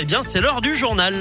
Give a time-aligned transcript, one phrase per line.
[0.00, 1.14] eh bien c'est l'heure du journal.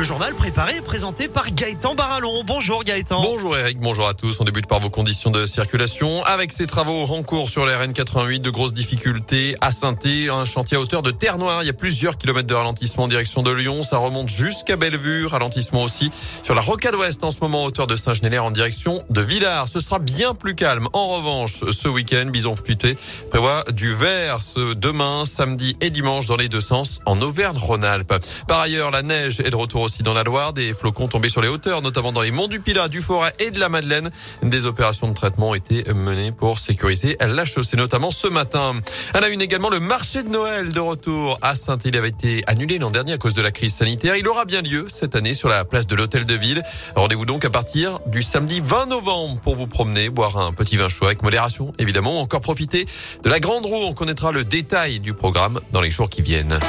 [0.00, 2.42] Le journal préparé et présenté par Gaëtan Barallon.
[2.46, 3.20] Bonjour Gaëtan.
[3.20, 4.40] Bonjour Eric, bonjour à tous.
[4.40, 6.24] On débute par vos conditions de circulation.
[6.24, 9.94] Avec ces travaux en cours sur la RN88, de grosses difficultés à saint
[10.32, 11.62] un chantier à hauteur de Terre Noire.
[11.62, 13.82] Il y a plusieurs kilomètres de ralentissement en direction de Lyon.
[13.82, 15.26] Ça remonte jusqu'à Bellevue.
[15.26, 16.10] Ralentissement aussi
[16.42, 19.68] sur la rocade ouest en ce moment, hauteur de Saint-Genélaire en direction de Villars.
[19.68, 20.88] Ce sera bien plus calme.
[20.94, 22.96] En revanche, ce week-end, Bison Futé
[23.28, 28.14] prévoit du vert ce demain, samedi et dimanche dans les deux sens en Auvergne-Rhône-Alpes.
[28.48, 30.52] Par ailleurs, la neige est de retour aussi dans la Loire.
[30.52, 33.50] Des flocons tombés sur les hauteurs, notamment dans les monts du Pilat, du Forêt et
[33.50, 34.08] de la Madeleine.
[34.42, 38.72] Des opérations de traitement ont été menées pour sécuriser la chaussée, notamment ce matin.
[39.14, 42.78] À la une également, le marché de Noël de retour à Saint-Élie avait été annulé
[42.78, 44.14] l'an dernier à cause de la crise sanitaire.
[44.14, 46.62] Il aura bien lieu cette année sur la place de l'Hôtel de Ville.
[46.94, 50.88] Rendez-vous donc à partir du samedi 20 novembre pour vous promener, boire un petit vin
[50.88, 52.86] chaud avec modération, évidemment, encore profiter
[53.24, 53.82] de la grande roue.
[53.82, 56.60] On connaîtra le détail du programme dans les jours qui viennent.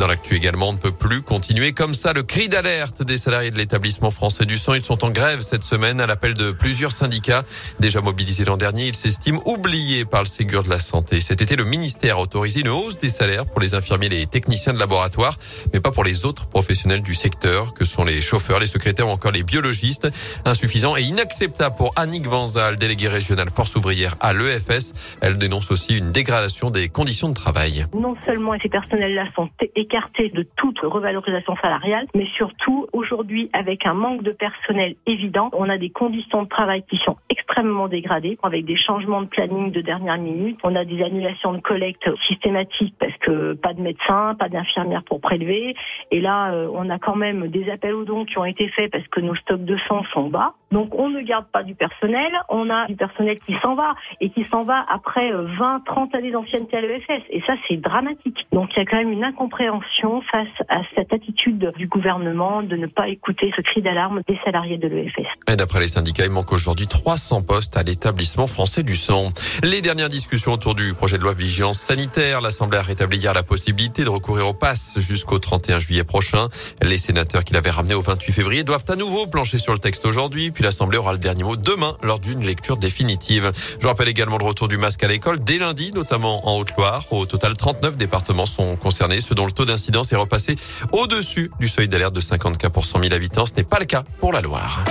[0.00, 2.14] Dans l'actu également, on ne peut plus continuer comme ça.
[2.14, 5.62] Le cri d'alerte des salariés de l'établissement français du sang, ils sont en grève cette
[5.62, 7.42] semaine à l'appel de plusieurs syndicats.
[7.80, 11.20] Déjà mobilisés l'an dernier, ils s'estiment oubliés par le Ségur de la Santé.
[11.20, 14.26] Cet été, le ministère a autorisé une hausse des salaires pour les infirmiers et les
[14.26, 15.36] techniciens de laboratoire,
[15.74, 19.10] mais pas pour les autres professionnels du secteur, que sont les chauffeurs, les secrétaires ou
[19.10, 20.10] encore les biologistes.
[20.46, 25.18] Insuffisant et inacceptable pour Annick Vanzal, déléguée régionale force ouvrière à l'EFS.
[25.20, 27.84] Elle dénonce aussi une dégradation des conditions de travail.
[27.92, 29.50] Non seulement ces personnels-là sont
[29.90, 30.42] écarté de
[30.86, 36.42] revalorisation salariale, mais surtout aujourd'hui avec un manque de personnel évident, on a des conditions
[36.42, 40.74] de travail qui sont extrêmement dégradées avec des changements de planning de dernière minute, on
[40.76, 45.74] a des annulations de collecte systématiques parce que pas de médecins, pas d'infirmières pour prélever
[46.10, 48.90] et là euh, on a quand même des appels aux dons qui ont été faits
[48.90, 50.54] parce que nos stocks de sang sont bas.
[50.70, 54.30] Donc on ne garde pas du personnel, on a du personnel qui s'en va et
[54.30, 58.46] qui s'en va après 20, 30 années d'ancienneté à l'EFS et ça c'est dramatique.
[58.52, 62.76] Donc il y a quand même une incompréhension face à cette attitude du gouvernement de
[62.76, 65.56] ne pas écouter ce cri d'alarme des salariés de l'EFS.
[65.56, 69.30] D'après les syndicats, il manque aujourd'hui 300 postes à l'établissement français du sang.
[69.64, 73.42] Les dernières discussions autour du projet de loi vigilance sanitaire, l'Assemblée a rétabli hier la
[73.42, 76.48] possibilité de recourir au pass jusqu'au 31 juillet prochain.
[76.82, 80.06] Les sénateurs qui l'avaient ramené au 28 février doivent à nouveau plancher sur le texte
[80.06, 83.50] aujourd'hui, puis l'Assemblée aura le dernier mot demain lors d'une lecture définitive.
[83.80, 87.06] Je rappelle également le retour du masque à l'école dès lundi, notamment en Haute-Loire.
[87.10, 90.56] Au total, 39 départements sont concernés, ce dont le taux d'incidence est repassé
[90.92, 93.46] au-dessus du seuil d'alerte de 50 cas pour 100 000 habitants.
[93.46, 94.84] Ce n'est pas le cas pour la Loire.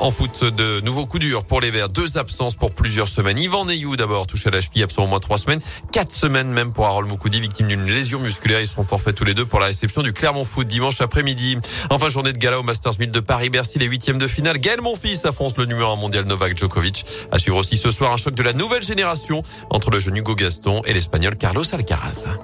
[0.00, 1.88] En foot, de nouveaux coups durs pour les Verts.
[1.88, 3.38] Deux absences pour plusieurs semaines.
[3.38, 5.60] Yvan Neyou d'abord touché à la cheville, absent au moins trois semaines.
[5.92, 8.60] Quatre semaines même pour Harold Moukoudi, victime d'une lésion musculaire.
[8.60, 11.58] Ils seront forfaits tous les deux pour la réception du Clermont Foot dimanche après-midi.
[11.90, 14.58] Enfin, journée de gala au Masters 1000 de Paris-Bercy, les huitièmes de finale.
[14.58, 17.06] Gaël Monfils affronte le numéro 1 mondial Novak Djokovic.
[17.30, 20.34] À suivre aussi ce soir un choc de la nouvelle génération entre le jeune Hugo
[20.34, 22.36] Gaston et l'Espagnol Carlos Alcaraz.